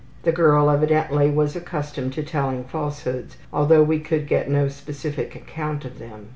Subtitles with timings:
[0.23, 5.85] The girl evidently was accustomed to telling falsehoods, although we could get no specific account
[5.85, 6.29] of them.